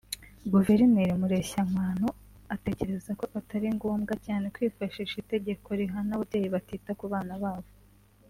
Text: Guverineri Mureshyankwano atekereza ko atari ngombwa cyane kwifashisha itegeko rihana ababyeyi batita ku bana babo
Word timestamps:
Guverineri 0.53 1.11
Mureshyankwano 1.21 2.07
atekereza 2.55 3.11
ko 3.19 3.25
atari 3.39 3.67
ngombwa 3.75 4.13
cyane 4.25 4.45
kwifashisha 4.55 5.15
itegeko 5.23 5.67
rihana 5.79 6.11
ababyeyi 6.15 6.47
batita 6.55 6.91
ku 6.99 7.05
bana 7.13 7.35
babo 7.43 7.69